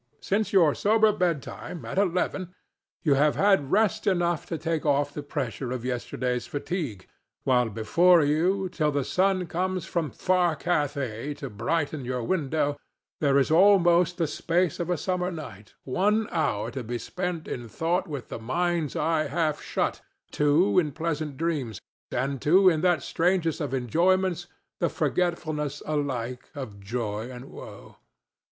[0.19, 2.55] Since your sober bedtime, at eleven,
[3.03, 7.07] you have had rest enough to take off the pressure of yesterday's fatigue,
[7.43, 12.79] while before you, till the sun comes from "Far Cathay" to brighten your window,
[13.19, 18.07] there is almost the space of a summer night—one hour to be spent in thought
[18.07, 21.79] with the mind's eye half shut, and two in pleasant dreams,
[22.09, 24.47] and two in that strangest of enjoyments
[24.79, 27.97] the forgetfulness alike of joy and woe.